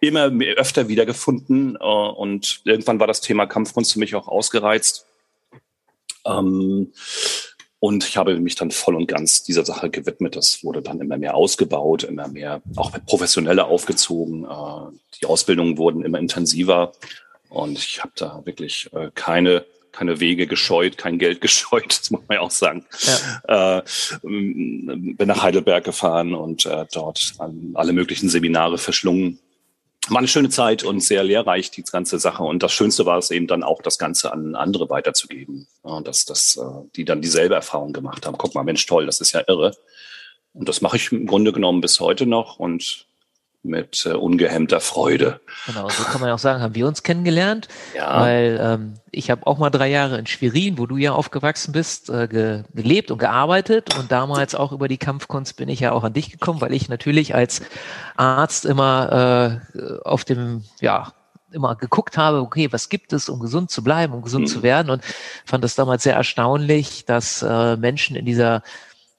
immer 0.00 0.30
öfter 0.56 0.88
wiedergefunden 0.88 1.76
äh, 1.76 1.84
und 1.84 2.60
irgendwann 2.64 3.00
war 3.00 3.06
das 3.06 3.20
Thema 3.20 3.46
Kampfkunst 3.46 3.92
für 3.92 3.98
mich 3.98 4.14
auch 4.14 4.28
ausgereizt. 4.28 5.06
Ähm, 6.24 6.92
und 7.80 8.04
ich 8.08 8.16
habe 8.16 8.38
mich 8.40 8.56
dann 8.56 8.72
voll 8.72 8.96
und 8.96 9.06
ganz 9.06 9.44
dieser 9.44 9.64
Sache 9.64 9.88
gewidmet. 9.88 10.34
Das 10.34 10.64
wurde 10.64 10.82
dann 10.82 11.00
immer 11.00 11.16
mehr 11.16 11.36
ausgebaut, 11.36 12.02
immer 12.02 12.26
mehr 12.26 12.60
auch 12.74 12.90
professioneller 13.06 13.66
aufgezogen. 13.66 14.44
Äh, 14.44 14.98
die 15.20 15.26
Ausbildungen 15.26 15.78
wurden 15.78 16.04
immer 16.04 16.18
intensiver 16.18 16.92
und 17.48 17.78
ich 17.78 18.00
habe 18.00 18.12
da 18.16 18.42
wirklich 18.44 18.90
äh, 18.92 19.10
keine 19.14 19.64
keine 19.90 20.20
Wege 20.20 20.46
gescheut, 20.46 20.96
kein 20.96 21.18
Geld 21.18 21.40
gescheut, 21.40 21.98
das 21.98 22.10
muss 22.10 22.20
man 22.28 22.36
ja 22.36 22.40
auch 22.42 22.52
sagen. 22.52 22.84
Ja. 23.48 23.78
Äh, 23.78 23.82
bin 24.22 25.16
nach 25.26 25.42
Heidelberg 25.42 25.82
gefahren 25.82 26.34
und 26.34 26.66
äh, 26.66 26.86
dort 26.92 27.32
alle 27.74 27.92
möglichen 27.92 28.28
Seminare 28.28 28.78
verschlungen 28.78 29.40
war 30.10 30.18
eine 30.18 30.28
schöne 30.28 30.48
Zeit 30.48 30.84
und 30.84 31.00
sehr 31.00 31.24
lehrreich, 31.24 31.70
die 31.70 31.82
ganze 31.82 32.18
Sache. 32.18 32.42
Und 32.42 32.62
das 32.62 32.72
Schönste 32.72 33.06
war 33.06 33.18
es 33.18 33.30
eben 33.30 33.46
dann 33.46 33.62
auch, 33.62 33.82
das 33.82 33.98
Ganze 33.98 34.32
an 34.32 34.54
andere 34.54 34.88
weiterzugeben. 34.90 35.66
Ja, 35.84 36.00
dass, 36.00 36.24
dass 36.24 36.56
äh, 36.56 36.88
die 36.96 37.04
dann 37.04 37.20
dieselbe 37.20 37.54
Erfahrung 37.54 37.92
gemacht 37.92 38.26
haben. 38.26 38.38
Guck 38.38 38.54
mal, 38.54 38.64
Mensch, 38.64 38.86
toll, 38.86 39.06
das 39.06 39.20
ist 39.20 39.32
ja 39.32 39.42
irre. 39.46 39.76
Und 40.52 40.68
das 40.68 40.80
mache 40.80 40.96
ich 40.96 41.12
im 41.12 41.26
Grunde 41.26 41.52
genommen 41.52 41.80
bis 41.80 42.00
heute 42.00 42.26
noch. 42.26 42.58
Und 42.58 43.06
mit 43.62 44.06
äh, 44.06 44.14
ungehemmter 44.14 44.80
Freude. 44.80 45.40
Genau, 45.66 45.88
so 45.88 46.04
kann 46.04 46.20
man 46.20 46.30
auch 46.30 46.38
sagen, 46.38 46.62
haben 46.62 46.74
wir 46.74 46.86
uns 46.86 47.02
kennengelernt, 47.02 47.68
ja. 47.94 48.20
weil 48.20 48.58
ähm, 48.62 48.94
ich 49.10 49.30
habe 49.30 49.46
auch 49.46 49.58
mal 49.58 49.70
drei 49.70 49.88
Jahre 49.88 50.18
in 50.18 50.26
Schwerin, 50.26 50.78
wo 50.78 50.86
du 50.86 50.96
ja 50.96 51.12
aufgewachsen 51.12 51.72
bist, 51.72 52.08
äh, 52.08 52.28
ge 52.28 52.62
gelebt 52.72 53.10
und 53.10 53.18
gearbeitet 53.18 53.98
und 53.98 54.12
damals 54.12 54.54
auch 54.54 54.72
über 54.72 54.88
die 54.88 54.98
Kampfkunst 54.98 55.56
bin 55.56 55.68
ich 55.68 55.80
ja 55.80 55.92
auch 55.92 56.04
an 56.04 56.12
dich 56.12 56.30
gekommen, 56.30 56.60
weil 56.60 56.72
ich 56.72 56.88
natürlich 56.88 57.34
als 57.34 57.62
Arzt 58.16 58.64
immer 58.64 59.60
äh, 59.74 59.98
auf 60.04 60.24
dem, 60.24 60.64
ja, 60.80 61.12
immer 61.50 61.76
geguckt 61.76 62.18
habe, 62.18 62.40
okay, 62.40 62.68
was 62.72 62.88
gibt 62.88 63.12
es, 63.12 63.28
um 63.28 63.40
gesund 63.40 63.70
zu 63.70 63.82
bleiben, 63.82 64.12
um 64.12 64.22
gesund 64.22 64.44
mhm. 64.44 64.52
zu 64.52 64.62
werden 64.62 64.90
und 64.90 65.02
fand 65.44 65.64
das 65.64 65.74
damals 65.74 66.02
sehr 66.02 66.14
erstaunlich, 66.14 67.06
dass 67.06 67.42
äh, 67.42 67.76
Menschen 67.76 68.16
in 68.16 68.26
dieser 68.26 68.62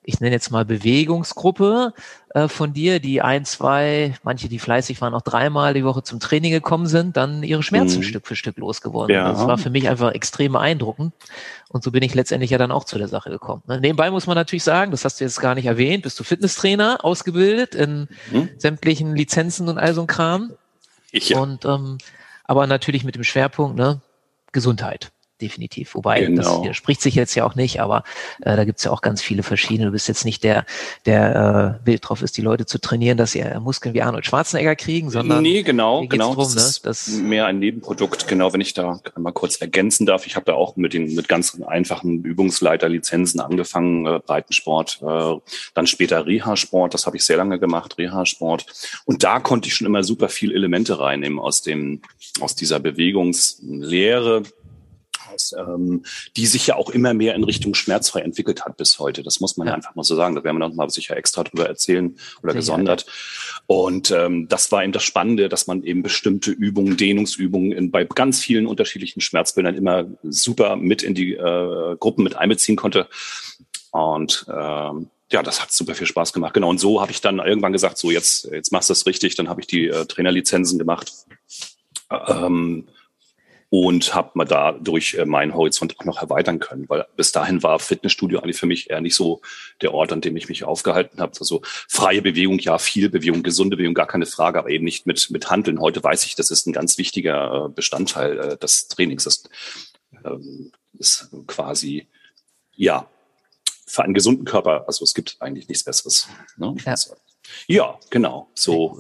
ich 0.04 0.19
nenne 0.19 0.34
jetzt 0.34 0.50
mal 0.50 0.66
Bewegungsgruppe 0.66 1.94
äh, 2.34 2.48
von 2.48 2.74
dir, 2.74 3.00
die 3.00 3.22
ein, 3.22 3.46
zwei, 3.46 4.16
manche, 4.24 4.48
die 4.48 4.60
fleißig 4.60 5.01
waren, 5.01 5.13
auch 5.13 5.22
dreimal 5.22 5.74
die 5.74 5.84
Woche 5.84 6.04
zum 6.04 6.19
Training 6.19 6.51
gekommen 6.51 6.88
sind, 6.88 7.18
dann 7.18 7.44
ihre 7.44 7.63
Schmerzen 7.63 7.98
mhm. 7.98 8.04
Stück 8.04 8.25
für 8.25 8.36
Stück 8.36 8.57
losgeworden. 8.57 9.13
Ja. 9.13 9.31
Das 9.31 9.46
war 9.46 9.57
für 9.57 9.69
mich 9.69 9.90
einfach 9.90 10.13
extrem 10.13 10.54
beeindruckend. 10.54 11.13
Und 11.68 11.84
so 11.84 11.92
bin 11.92 12.01
ich 12.01 12.16
letztendlich 12.16 12.51
ja 12.51 12.57
dann 12.57 12.72
auch 12.72 12.86
zu 12.86 12.98
der 12.98 13.07
Sache 13.07 13.30
gekommen. 13.30 13.62
Ne? 13.68 13.80
Nebenbei 13.80 14.10
muss 14.10 14.25
man 14.25 14.36
natürlich 14.36 14.63
sagen, 14.63 14.92
das 14.92 15.06
hast 15.06 15.19
du 15.19 15.25
jetzt 15.25 15.42
gar 15.42 15.54
nicht 15.54 15.66
erwähnt, 15.66 16.04
bist 16.04 16.19
du 16.19 16.24
Fitnesstrainer, 16.24 17.04
ausgebildet 17.04 17.75
in 17.75 18.07
mhm. 18.31 18.50
sämtlichen 18.57 19.16
Lizenzen 19.16 19.68
und 19.68 19.78
all 19.78 19.94
so 19.94 20.02
ein 20.02 20.07
Kram. 20.07 20.54
Ich 21.12 21.30
ja. 21.30 21.40
Und 21.40 21.66
ähm, 21.66 21.98
aber 22.45 22.66
natürlich 22.68 23.04
mit 23.04 23.16
dem 23.16 23.24
Schwerpunkt, 23.24 23.78
ne, 23.78 24.02
Gesundheit 24.52 25.12
definitiv. 25.42 25.96
Wobei, 25.96 26.22
genau. 26.22 26.66
das 26.66 26.76
spricht 26.76 27.02
sich 27.02 27.16
jetzt 27.16 27.36
ja 27.36 27.46
auch 27.46 27.56
nicht, 27.56 27.82
aber 27.82 28.04
äh, 28.42 28.56
da 28.56 28.66
gibt's 28.66 28.84
ja 28.84 28.92
auch 28.92 29.02
ganz 29.02 29.22
viele 29.22 29.44
verschiedene. 29.44 29.88
Du 29.88 29.92
bist 29.92 30.08
jetzt 30.08 30.26
nicht 30.26 30.44
der, 30.44 30.66
der 31.06 31.80
äh, 31.82 31.86
wild 31.88 32.08
drauf 32.08 32.22
ist, 32.22 32.38
die 32.38 32.42
Leute 32.42 32.66
zu 32.66 32.80
trainieren, 32.80 33.18
dass 33.18 33.32
sie 33.32 33.40
äh, 33.40 33.60
Muskeln 33.60 33.94
wie 33.94 34.02
Arnold 34.02 34.26
Schwarzenegger 34.26 34.76
kriegen, 34.76 35.10
sondern 35.10 35.42
nee, 35.42 35.64
genau, 35.64 36.06
genau. 36.08 36.34
Drum, 36.34 36.44
das, 36.54 36.56
ne? 36.56 36.80
das 36.84 37.08
ist 37.08 37.22
mehr 37.22 37.46
ein 37.46 37.60
Nebenprodukt. 37.60 38.28
Genau, 38.28 38.54
wenn 38.54 38.62
ich 38.62 38.74
da 38.74 39.00
einmal 39.16 39.34
kurz 39.34 39.58
ergänzen 39.58 40.06
darf. 40.06 40.26
Ich 40.28 40.36
habe 40.36 40.46
da 40.46 40.54
auch 40.54 40.76
mit 40.76 40.94
den 40.94 41.16
mit 41.16 41.28
ganz 41.28 41.60
einfachen 41.66 42.24
Übungsleiterlizenzen 42.24 43.40
angefangen, 43.40 44.06
äh, 44.06 44.20
Breitensport, 44.26 45.02
äh, 45.02 45.36
dann 45.74 45.88
später 45.88 46.26
Reha-Sport. 46.26 46.94
Das 46.94 47.06
habe 47.06 47.18
ich 47.18 47.26
sehr 47.26 47.38
lange 47.38 47.60
gemacht, 47.60 47.98
Reha-Sport. 47.98 48.66
Und 49.06 49.24
da 49.24 49.40
konnte 49.40 49.68
ich 49.68 49.76
schon 49.76 49.88
immer 49.88 50.04
super 50.04 50.30
viel 50.30 50.54
Elemente 50.54 51.00
reinnehmen 51.00 51.40
aus 51.40 51.62
dem 51.62 52.02
aus 52.40 52.56
dieser 52.56 52.80
Bewegungslehre 52.80 54.44
Krankenhaus, 55.40 55.54
ähm, 55.58 56.04
die 56.36 56.46
sich 56.46 56.68
ja 56.68 56.76
auch 56.76 56.90
immer 56.90 57.14
mehr 57.14 57.36
in 57.36 57.44
Richtung 57.44 57.74
schmerzfrei 57.74 58.22
entwickelt 58.22 58.66
hat 58.66 58.78
bis 58.78 59.00
heute. 59.00 59.24
Das 59.24 59.40
muss 59.40 59.58
man 59.58 59.68
ja. 59.68 59.74
einfach 59.74 59.96
mal 59.96 60.04
so 60.04 60.16
sagen. 60.16 60.36
Da 60.36 60.44
werden 60.44 60.58
wir 60.58 60.68
noch 60.68 60.76
mal 60.76 60.90
sicher 60.90 61.18
extra 61.18 61.44
drüber 61.44 61.68
erzählen 61.68 62.16
oder 62.44 62.54
sicher, 62.54 62.60
gesondert. 62.60 63.06
Und 63.68 64.12
ähm, 64.12 64.48
das 64.48 64.72
war 64.72 64.84
eben 64.84 64.94
das 64.94 65.04
Spannende, 65.04 65.50
dass 65.50 65.68
man 65.68 65.84
eben 65.84 66.04
bestimmte 66.04 66.52
Übungen, 66.52 66.98
Dehnungsübungen 66.98 67.72
in, 67.72 67.92
bei 67.92 68.04
ganz 68.04 68.40
vielen 68.40 68.68
unterschiedlichen 68.68 69.22
Schmerzbildern 69.22 69.76
immer 69.76 70.06
super 70.24 70.76
mit 70.76 71.04
in 71.04 71.14
die 71.14 71.34
äh, 71.34 71.96
Gruppen 72.00 72.24
mit 72.24 72.36
einbeziehen 72.36 72.76
konnte. 72.76 73.08
Und 73.92 74.46
ähm, 74.50 75.10
ja, 75.32 75.44
das 75.44 75.62
hat 75.62 75.72
super 75.72 75.94
viel 75.94 76.08
Spaß 76.08 76.34
gemacht. 76.34 76.56
Genau. 76.56 76.70
Und 76.70 76.80
so 76.80 77.02
habe 77.02 77.12
ich 77.12 77.22
dann 77.22 77.38
irgendwann 77.38 77.74
gesagt, 77.74 78.00
so 78.00 78.10
jetzt, 78.10 78.46
jetzt 78.52 78.72
machst 78.72 78.90
du 78.90 78.94
es 78.94 79.06
richtig. 79.06 79.36
Dann 79.36 79.48
habe 79.48 79.62
ich 79.62 79.68
die 79.68 79.88
äh, 79.88 80.06
Trainerlizenzen 80.06 80.80
gemacht. 80.80 81.12
Ähm, 82.10 82.88
und 83.69 84.16
habe 84.16 84.31
mal 84.33 84.45
dadurch 84.45 85.14
äh, 85.14 85.26
meinen 85.26 85.54
Horizont 85.54 85.99
auch 85.99 86.06
noch 86.06 86.21
erweitern 86.21 86.59
können, 86.59 86.90
weil 86.90 87.06
bis 87.16 87.31
dahin 87.31 87.61
war 87.61 87.80
Fitnessstudio 87.80 88.40
eigentlich 88.40 88.57
für 88.57 88.66
mich 88.66 88.90
eher 88.90 89.02
nicht 89.02 89.16
so 89.16 89.42
der 89.81 89.94
Ort, 89.94 90.11
an 90.11 90.21
dem 90.21 90.35
ich 90.38 90.49
mich 90.49 90.64
aufgehalten 90.64 91.21
habe. 91.21 91.33
Also 91.40 91.61
freie 91.64 92.21
Bewegung, 92.21 92.57
ja, 92.59 92.80
viel 92.80 93.09
Bewegung, 93.09 93.44
gesunde 93.44 93.78
Bewegung, 93.78 93.94
gar 93.94 94.07
keine 94.07 94.26
Frage, 94.26 94.59
aber 94.59 94.69
eben 94.69 94.85
nicht 94.85 95.06
mit 95.06 95.30
mit 95.30 95.49
Handeln. 95.52 95.80
Heute 95.80 96.04
weiß 96.04 96.26
ich, 96.26 96.35
das 96.35 96.49
ist 96.49 96.66
ein 96.66 96.73
ganz 96.73 96.97
wichtiger 96.97 97.66
äh, 97.66 97.69
Bestandteil 97.69 98.40
äh, 98.40 98.57
des 98.57 98.88
Trainings. 98.88 99.26
Das 99.26 99.44
ähm, 100.26 100.71
ist 100.97 101.30
quasi 101.45 102.07
ja 102.76 103.07
für 103.85 104.04
einen 104.04 104.16
gesunden 104.16 104.45
Körper. 104.45 104.85
Also 104.88 105.04
es 105.04 105.14
gibt 105.14 105.38
eigentlich 105.40 105.68
nichts 105.68 105.83
Besseres. 105.83 106.28
Ne? 106.57 106.76
Ja. 106.85 106.95
ja, 107.68 107.99
genau. 108.09 108.49
So 108.56 108.99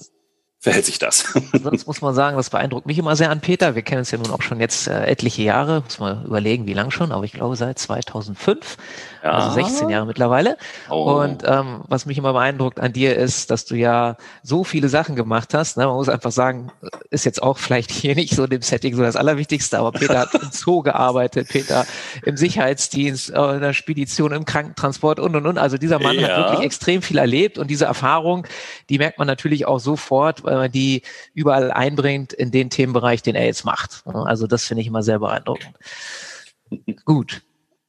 verhält 0.61 0.85
sich 0.85 0.99
das. 0.99 1.33
Sonst 1.63 1.87
muss 1.87 2.01
man 2.01 2.13
sagen, 2.13 2.35
das 2.35 2.49
beeindruckt 2.49 2.85
mich 2.85 2.97
immer 2.97 3.15
sehr 3.15 3.31
an 3.31 3.39
Peter. 3.39 3.75
Wir 3.75 3.81
kennen 3.81 3.99
uns 3.99 4.11
ja 4.11 4.17
nun 4.17 4.29
auch 4.31 4.41
schon 4.41 4.59
jetzt 4.59 4.87
äh, 4.87 5.05
etliche 5.05 5.41
Jahre, 5.41 5.81
muss 5.85 5.99
man 5.99 6.25
überlegen, 6.25 6.67
wie 6.67 6.73
lang 6.73 6.91
schon, 6.91 7.13
aber 7.13 7.23
ich 7.23 7.31
glaube 7.31 7.55
seit 7.55 7.79
2005, 7.79 8.75
ja. 9.23 9.31
also 9.31 9.51
16 9.51 9.87
Jahre 9.87 10.05
mittlerweile. 10.05 10.57
Oh. 10.89 11.21
Und 11.21 11.43
ähm, 11.45 11.83
was 11.87 12.05
mich 12.05 12.17
immer 12.17 12.33
beeindruckt 12.33 12.81
an 12.81 12.91
dir 12.91 13.15
ist, 13.15 13.51
dass 13.51 13.63
du 13.65 13.75
ja 13.75 14.17
so 14.43 14.65
viele 14.65 14.89
Sachen 14.89 15.15
gemacht 15.15 15.53
hast. 15.53 15.77
Ne? 15.77 15.85
Man 15.85 15.95
muss 15.95 16.09
einfach 16.09 16.31
sagen, 16.31 16.71
ist 17.09 17.23
jetzt 17.23 17.41
auch 17.41 17.57
vielleicht 17.57 17.89
hier 17.89 18.15
nicht 18.15 18.35
so 18.35 18.45
dem 18.45 18.61
Setting 18.61 18.97
so 18.97 19.01
das 19.01 19.15
Allerwichtigste, 19.15 19.79
aber 19.79 19.93
Peter 19.93 20.19
hat 20.19 20.33
im 20.33 20.51
Zoo 20.51 20.81
gearbeitet, 20.81 21.47
Peter 21.47 21.85
im 22.25 22.35
Sicherheitsdienst, 22.35 23.29
äh, 23.29 23.55
in 23.55 23.61
der 23.61 23.73
Spedition, 23.73 24.33
im 24.33 24.43
Krankentransport 24.43 25.21
und 25.21 25.37
und 25.37 25.45
und. 25.45 25.57
Also 25.57 25.77
dieser 25.77 25.99
Mann 25.99 26.19
ja. 26.19 26.27
hat 26.27 26.37
wirklich 26.37 26.65
extrem 26.65 27.01
viel 27.01 27.17
erlebt 27.17 27.57
und 27.57 27.69
diese 27.69 27.85
Erfahrung, 27.85 28.45
die 28.89 28.97
merkt 28.97 29.19
man 29.19 29.27
natürlich 29.27 29.65
auch 29.65 29.79
sofort, 29.79 30.43
weil 30.49 30.57
man 30.57 30.71
die 30.71 31.03
überall 31.33 31.71
einbringt 31.71 32.33
in 32.33 32.49
den 32.51 32.69
Themenbereich, 32.69 33.21
den 33.21 33.35
er 33.35 33.45
jetzt 33.45 33.65
macht. 33.65 34.03
Also 34.05 34.47
das 34.47 34.65
finde 34.65 34.81
ich 34.81 34.87
immer 34.87 35.03
sehr 35.03 35.19
beeindruckend. 35.19 35.75
Gut. 37.05 37.41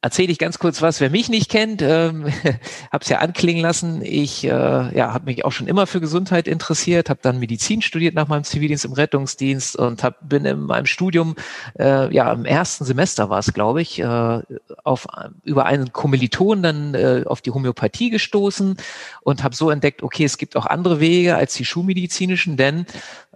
Erzähle 0.02 0.33
ich 0.33 0.38
ganz 0.38 0.59
kurz 0.59 0.80
was, 0.80 1.00
wer 1.00 1.11
mich 1.11 1.28
nicht 1.28 1.50
kennt, 1.50 1.83
ähm, 1.83 2.26
habe 2.92 3.02
es 3.02 3.09
ja 3.09 3.19
anklingen 3.19 3.62
lassen. 3.62 4.00
Ich 4.02 4.45
äh, 4.45 4.49
ja, 4.49 5.12
habe 5.12 5.26
mich 5.26 5.45
auch 5.45 5.52
schon 5.52 5.66
immer 5.66 5.87
für 5.87 6.00
Gesundheit 6.00 6.49
interessiert, 6.49 7.11
habe 7.11 7.21
dann 7.23 7.38
Medizin 7.38 7.83
studiert 7.83 8.14
nach 8.14 8.26
meinem 8.26 8.45
Zivildienst 8.45 8.87
im 8.87 8.92
Rettungsdienst 8.92 9.76
und 9.76 10.02
hab, 10.02 10.16
bin 10.26 10.45
in 10.47 10.61
meinem 10.61 10.87
Studium, 10.87 11.37
äh, 11.78 12.12
ja 12.14 12.33
im 12.33 12.47
ersten 12.47 12.85
Semester 12.85 13.28
war 13.28 13.40
es, 13.40 13.52
glaube 13.52 13.83
ich, 13.83 13.99
äh, 13.99 14.40
auf 14.85 15.07
über 15.45 15.66
einen 15.66 15.92
Kommiliton 15.92 16.62
dann 16.62 16.95
äh, 16.95 17.25
auf 17.26 17.42
die 17.42 17.50
Homöopathie 17.50 18.11
gestoßen 18.11 18.76
und 19.23 19.45
habe 19.45 19.54
so 19.54 19.71
entdeckt, 19.71 20.02
okay, 20.02 20.25
es 20.25 20.38
gibt 20.38 20.57
auch 20.57 20.66
andere 20.66 21.00
Wege 21.00 21.37
als 21.37 21.54
die 21.54 21.64
schulmedizinischen, 21.64 22.57
denn 22.57 22.87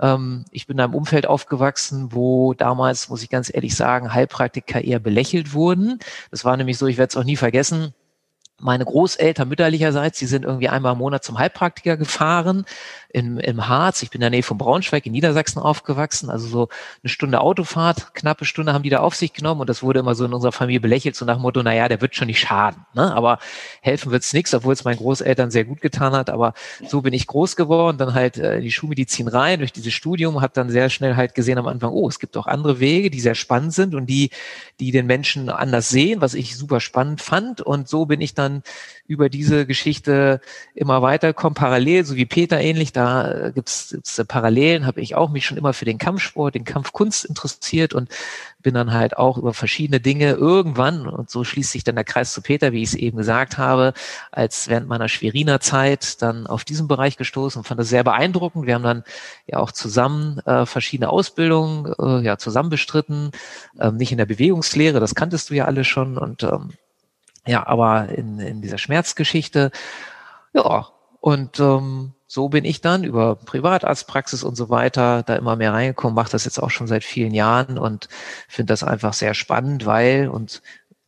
ähm, 0.00 0.44
ich 0.50 0.66
bin 0.66 0.78
in 0.78 0.84
einem 0.84 0.94
Umfeld 0.94 1.26
aufgewachsen, 1.26 2.08
wo 2.12 2.54
damals, 2.54 3.10
muss 3.10 3.22
ich 3.22 3.28
ganz 3.28 3.52
ehrlich 3.52 3.76
sagen, 3.76 4.14
Heilpraktiker 4.14 4.82
eher 4.82 4.98
belächelt 4.98 5.52
wurden. 5.52 5.98
Das 6.30 6.44
war 6.44 6.53
war 6.54 6.58
nämlich 6.58 6.78
so, 6.78 6.86
ich 6.86 6.98
werde 6.98 7.10
es 7.10 7.16
auch 7.16 7.24
nie 7.24 7.34
vergessen, 7.34 7.94
meine 8.60 8.84
Großeltern 8.84 9.48
mütterlicherseits, 9.48 10.20
die 10.20 10.26
sind 10.26 10.44
irgendwie 10.44 10.68
einmal 10.68 10.92
im 10.92 10.98
Monat 10.98 11.24
zum 11.24 11.36
Heilpraktiker 11.36 11.96
gefahren 11.96 12.64
im, 13.14 13.38
im 13.38 13.68
Harz. 13.68 14.02
Ich 14.02 14.10
bin 14.10 14.18
in 14.18 14.22
der 14.22 14.30
Nähe 14.30 14.42
von 14.42 14.58
Braunschweig 14.58 15.06
in 15.06 15.12
Niedersachsen 15.12 15.60
aufgewachsen. 15.60 16.30
Also 16.30 16.48
so 16.48 16.68
eine 17.02 17.08
Stunde 17.08 17.40
Autofahrt, 17.40 18.12
knappe 18.12 18.44
Stunde 18.44 18.72
haben 18.72 18.82
die 18.82 18.90
da 18.90 18.98
auf 18.98 19.14
sich 19.14 19.32
genommen 19.32 19.60
und 19.60 19.70
das 19.70 19.84
wurde 19.84 20.00
immer 20.00 20.16
so 20.16 20.24
in 20.24 20.34
unserer 20.34 20.50
Familie 20.50 20.80
belächelt, 20.80 21.14
so 21.14 21.24
nach 21.24 21.36
dem 21.36 21.42
Motto, 21.42 21.62
naja, 21.62 21.88
der 21.88 22.00
wird 22.00 22.16
schon 22.16 22.26
nicht 22.26 22.40
schaden. 22.40 22.84
Ne? 22.92 23.14
Aber 23.14 23.38
helfen 23.82 24.10
wird's 24.10 24.32
nichts, 24.32 24.52
obwohl 24.52 24.72
es 24.72 24.82
meinen 24.82 24.96
Großeltern 24.96 25.52
sehr 25.52 25.64
gut 25.64 25.80
getan 25.80 26.12
hat. 26.12 26.28
Aber 26.28 26.54
so 26.88 27.02
bin 27.02 27.14
ich 27.14 27.28
groß 27.28 27.54
geworden, 27.54 27.98
dann 27.98 28.14
halt 28.14 28.36
äh, 28.36 28.60
die 28.60 28.72
Schulmedizin 28.72 29.28
rein 29.28 29.60
durch 29.60 29.72
dieses 29.72 29.92
Studium, 29.94 30.40
habe 30.40 30.52
dann 30.52 30.68
sehr 30.68 30.90
schnell 30.90 31.14
halt 31.14 31.36
gesehen 31.36 31.58
am 31.58 31.68
Anfang, 31.68 31.92
oh, 31.92 32.08
es 32.08 32.18
gibt 32.18 32.36
auch 32.36 32.48
andere 32.48 32.80
Wege, 32.80 33.10
die 33.10 33.20
sehr 33.20 33.36
spannend 33.36 33.74
sind 33.74 33.94
und 33.94 34.06
die, 34.06 34.30
die 34.80 34.90
den 34.90 35.06
Menschen 35.06 35.50
anders 35.50 35.88
sehen, 35.88 36.20
was 36.20 36.34
ich 36.34 36.56
super 36.56 36.80
spannend 36.80 37.22
fand. 37.22 37.60
Und 37.60 37.88
so 37.88 38.06
bin 38.06 38.20
ich 38.20 38.34
dann 38.34 38.64
über 39.06 39.28
diese 39.28 39.66
Geschichte 39.66 40.40
immer 40.74 41.00
weiterkommen, 41.00 41.54
parallel, 41.54 42.04
so 42.04 42.16
wie 42.16 42.26
Peter 42.26 42.60
ähnlich, 42.60 42.92
da 42.92 43.03
gibt's 43.54 43.90
gibt's 43.90 44.22
Parallelen, 44.26 44.86
habe 44.86 45.00
ich 45.00 45.14
auch 45.14 45.30
mich 45.30 45.46
schon 45.46 45.56
immer 45.56 45.72
für 45.72 45.84
den 45.84 45.98
Kampfsport, 45.98 46.54
den 46.54 46.64
Kampfkunst 46.64 47.24
interessiert 47.24 47.94
und 47.94 48.08
bin 48.60 48.74
dann 48.74 48.92
halt 48.92 49.16
auch 49.16 49.38
über 49.38 49.54
verschiedene 49.54 50.00
Dinge 50.00 50.32
irgendwann, 50.32 51.06
und 51.06 51.30
so 51.30 51.44
schließt 51.44 51.72
sich 51.72 51.84
dann 51.84 51.94
der 51.94 52.04
Kreis 52.04 52.32
zu 52.32 52.42
Peter, 52.42 52.72
wie 52.72 52.82
ich 52.82 52.90
es 52.90 52.94
eben 52.94 53.18
gesagt 53.18 53.58
habe, 53.58 53.92
als 54.32 54.68
während 54.68 54.88
meiner 54.88 55.08
Schweriner 55.08 55.60
Zeit 55.60 56.22
dann 56.22 56.46
auf 56.46 56.64
diesen 56.64 56.88
Bereich 56.88 57.16
gestoßen 57.16 57.60
und 57.60 57.64
fand 57.64 57.80
das 57.80 57.88
sehr 57.88 58.04
beeindruckend. 58.04 58.66
Wir 58.66 58.74
haben 58.74 58.82
dann 58.82 59.04
ja 59.46 59.58
auch 59.58 59.70
zusammen 59.70 60.38
äh, 60.46 60.66
verschiedene 60.66 61.10
Ausbildungen 61.10 61.92
äh, 61.98 62.24
ja 62.24 62.38
zusammen 62.38 62.70
bestritten, 62.70 63.30
ähm, 63.78 63.96
nicht 63.96 64.12
in 64.12 64.18
der 64.18 64.26
Bewegungslehre, 64.26 65.00
das 65.00 65.14
kanntest 65.14 65.50
du 65.50 65.54
ja 65.54 65.66
alle 65.66 65.84
schon 65.84 66.18
und 66.18 66.42
ähm, 66.42 66.70
ja, 67.46 67.66
aber 67.66 68.08
in, 68.08 68.38
in 68.38 68.62
dieser 68.62 68.78
Schmerzgeschichte, 68.78 69.70
ja, 70.54 70.88
und 71.24 71.58
ähm, 71.58 72.12
so 72.26 72.50
bin 72.50 72.66
ich 72.66 72.82
dann 72.82 73.02
über 73.02 73.36
Privatarztpraxis 73.36 74.44
und 74.44 74.56
so 74.56 74.68
weiter 74.68 75.22
da 75.22 75.36
immer 75.36 75.56
mehr 75.56 75.72
reingekommen, 75.72 76.14
mache 76.14 76.30
das 76.30 76.44
jetzt 76.44 76.62
auch 76.62 76.70
schon 76.70 76.86
seit 76.86 77.02
vielen 77.02 77.32
Jahren 77.32 77.78
und 77.78 78.10
finde 78.46 78.74
das 78.74 78.84
einfach 78.84 79.14
sehr 79.14 79.32
spannend, 79.32 79.86
weil, 79.86 80.28
und 80.28 80.60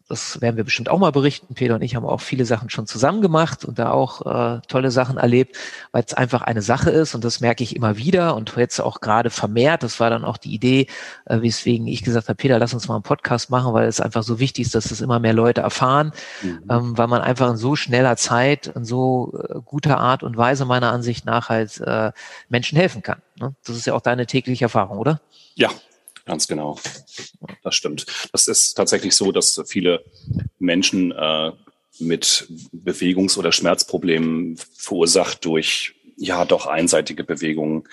das 0.09 0.41
werden 0.41 0.57
wir 0.57 0.65
bestimmt 0.65 0.89
auch 0.89 0.99
mal 0.99 1.11
berichten. 1.11 1.55
Peter 1.55 1.75
und 1.75 1.83
ich 1.83 1.97
haben 1.97 2.07
auch 2.07 2.21
viele 2.21 2.45
Sachen 2.45 2.71
schon 2.71 2.87
zusammen 2.87 3.23
gemacht 3.23 3.65
und 3.65 3.79
da 3.79 3.91
auch 3.91 4.25
äh, 4.25 4.61
tolle 4.69 4.91
Sachen 4.91 5.17
erlebt, 5.17 5.57
weil 5.91 6.05
es 6.07 6.15
einfach 6.15 6.43
eine 6.43 6.63
Sache 6.63 6.91
ist 6.91 7.15
und 7.15 7.25
das 7.25 7.41
merke 7.41 7.65
ich 7.65 7.75
immer 7.75 7.97
wieder 7.97 8.37
und 8.37 8.55
jetzt 8.57 8.81
auch 8.81 9.01
gerade 9.01 9.31
vermehrt. 9.31 9.83
Das 9.83 9.99
war 9.99 10.09
dann 10.09 10.25
auch 10.25 10.37
die 10.37 10.55
Idee, 10.55 10.87
äh, 11.25 11.41
weswegen 11.41 11.89
ich 11.89 12.05
gesagt 12.05 12.29
habe, 12.29 12.37
Peter, 12.37 12.59
lass 12.59 12.73
uns 12.73 12.87
mal 12.87 12.95
einen 12.95 13.03
Podcast 13.03 13.51
machen, 13.51 13.75
weil 13.75 13.89
es 13.89 14.01
einfach 14.01 14.23
so 14.23 14.39
wichtig 14.39 14.67
ist, 14.67 14.75
dass 14.77 14.89
das 14.89 15.01
immer 15.01 15.19
mehr 15.19 15.35
Leute 15.35 15.63
erfahren, 15.63 16.13
mhm. 16.43 16.63
ähm, 16.71 16.99
weil 16.99 17.09
man 17.09 17.23
einfach 17.23 17.51
in 17.51 17.57
so 17.57 17.75
schneller 17.75 18.17
Zeit, 18.17 18.69
in 18.69 18.85
so 18.85 19.37
äh, 19.49 19.61
guter 19.65 19.99
Art 19.99 20.23
und 20.23 20.37
Weise 20.37 20.67
meiner 20.67 20.93
Ansicht 20.93 21.25
nach 21.25 21.49
halt 21.49 21.81
äh, 21.81 22.13
Menschen 22.49 22.79
helfen 22.79 23.03
kann. 23.03 23.23
Ne? 23.41 23.55
Das 23.65 23.77
ist 23.77 23.87
ja 23.87 23.95
auch 23.95 24.01
deine 24.01 24.27
tägliche 24.27 24.67
Erfahrung, 24.67 24.99
oder? 24.99 25.21
Ja, 25.55 25.71
Ganz 26.27 26.49
genau. 26.49 26.79
Das 27.63 27.75
stimmt. 27.75 28.05
Das 28.33 28.49
ist 28.49 28.75
tatsächlich 28.75 29.15
so, 29.15 29.33
dass 29.33 29.63
viele 29.67 30.05
Menschen 30.59 31.13
äh, 31.13 31.53
mit 32.01 32.49
Bewegungs- 32.73 33.39
oder 33.39 33.53
Schmerzproblemen 33.53 34.59
verursacht 34.77 35.45
durch 35.45 35.95
ja 36.17 36.45
doch 36.45 36.67
einseitige 36.67 37.25
Bewegungen, 37.25 37.85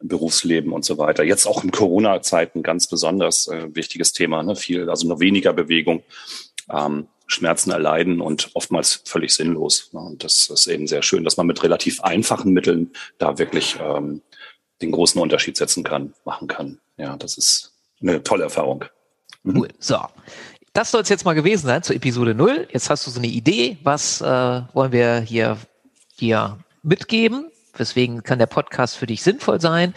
Berufsleben 0.00 0.72
und 0.72 0.84
so 0.84 0.98
weiter. 0.98 1.24
Jetzt 1.24 1.46
auch 1.46 1.64
in 1.64 1.70
Corona-Zeiten 1.70 2.62
ganz 2.62 2.86
besonders 2.86 3.48
äh, 3.48 3.74
wichtiges 3.74 4.12
Thema. 4.12 4.42
Ne? 4.42 4.54
Viel, 4.54 4.88
also 4.88 5.08
nur 5.08 5.18
weniger 5.18 5.52
Bewegung, 5.52 6.02
ähm, 6.70 7.08
Schmerzen 7.26 7.70
erleiden 7.70 8.20
und 8.20 8.50
oftmals 8.54 9.02
völlig 9.04 9.32
sinnlos. 9.32 9.90
Ne? 9.92 10.00
Und 10.00 10.24
das 10.24 10.48
ist 10.48 10.66
eben 10.66 10.86
sehr 10.86 11.02
schön, 11.02 11.24
dass 11.24 11.36
man 11.36 11.46
mit 11.46 11.62
relativ 11.62 12.02
einfachen 12.02 12.52
Mitteln 12.52 12.92
da 13.18 13.38
wirklich 13.38 13.76
ähm, 13.80 14.22
den 14.82 14.92
großen 14.92 15.20
Unterschied 15.20 15.56
setzen 15.56 15.82
kann, 15.82 16.14
machen 16.24 16.48
kann. 16.48 16.80
Ja, 16.96 17.16
das 17.16 17.38
ist 17.38 17.72
eine 18.00 18.22
tolle 18.22 18.44
Erfahrung. 18.44 18.84
Mhm. 19.42 19.56
Cool. 19.56 19.68
So. 19.78 19.98
Das 20.72 20.92
soll 20.92 21.02
es 21.02 21.08
jetzt 21.08 21.24
mal 21.24 21.34
gewesen 21.34 21.66
sein 21.66 21.82
zur 21.82 21.96
Episode 21.96 22.34
0. 22.34 22.68
Jetzt 22.72 22.90
hast 22.90 23.06
du 23.06 23.10
so 23.10 23.18
eine 23.18 23.26
Idee, 23.26 23.78
was 23.82 24.20
äh, 24.20 24.62
wollen 24.72 24.92
wir 24.92 25.18
hier, 25.20 25.56
hier 26.14 26.58
mitgeben? 26.82 27.50
Weswegen 27.74 28.22
kann 28.22 28.38
der 28.38 28.46
Podcast 28.46 28.96
für 28.96 29.06
dich 29.06 29.22
sinnvoll 29.22 29.60
sein? 29.60 29.94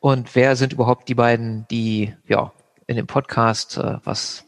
Und 0.00 0.34
wer 0.34 0.56
sind 0.56 0.72
überhaupt 0.72 1.08
die 1.08 1.14
beiden, 1.14 1.66
die 1.70 2.14
ja 2.26 2.52
in 2.86 2.96
dem 2.96 3.06
Podcast 3.06 3.76
äh, 3.76 3.98
was 4.02 4.44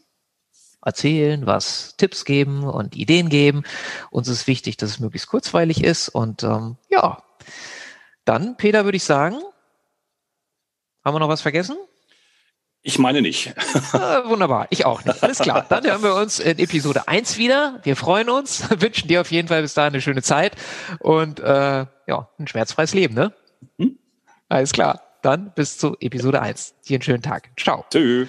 erzählen, 0.83 1.45
was 1.45 1.95
Tipps 1.97 2.25
geben 2.25 2.63
und 2.63 2.95
Ideen 2.95 3.29
geben. 3.29 3.63
Uns 4.09 4.27
ist 4.27 4.47
wichtig, 4.47 4.77
dass 4.77 4.89
es 4.89 4.99
möglichst 4.99 5.27
kurzweilig 5.27 5.83
ist. 5.83 6.09
Und 6.09 6.43
ähm, 6.43 6.77
ja, 6.89 7.23
dann, 8.25 8.57
Peter, 8.57 8.83
würde 8.83 8.97
ich 8.97 9.03
sagen, 9.03 9.37
haben 11.05 11.15
wir 11.15 11.19
noch 11.19 11.29
was 11.29 11.41
vergessen? 11.41 11.77
Ich 12.83 12.97
meine 12.97 13.21
nicht. 13.21 13.53
Äh, 13.93 14.27
wunderbar, 14.27 14.67
ich 14.71 14.85
auch 14.85 15.03
nicht. 15.05 15.21
Alles 15.21 15.39
klar. 15.39 15.65
Dann 15.69 15.83
hören 15.85 16.01
wir 16.01 16.15
uns 16.15 16.39
in 16.39 16.57
Episode 16.57 17.07
1 17.07 17.37
wieder. 17.37 17.79
Wir 17.83 17.95
freuen 17.95 18.29
uns, 18.29 18.69
wünschen 18.81 19.07
dir 19.07 19.21
auf 19.21 19.31
jeden 19.31 19.47
Fall 19.47 19.61
bis 19.61 19.73
dahin 19.73 19.93
eine 19.93 20.01
schöne 20.01 20.23
Zeit 20.23 20.55
und 20.99 21.39
äh, 21.39 21.85
ja, 22.07 22.29
ein 22.39 22.47
schmerzfreies 22.47 22.93
Leben, 22.93 23.13
ne? 23.13 23.33
Hm? 23.77 23.99
Alles 24.49 24.71
klar. 24.71 25.01
Dann 25.21 25.51
bis 25.53 25.77
zu 25.77 25.95
Episode 25.99 26.41
1. 26.41 26.75
Dir 26.87 26.95
einen 26.95 27.03
schönen 27.03 27.21
Tag. 27.21 27.49
Ciao. 27.57 27.85
Tschüss. 27.91 28.27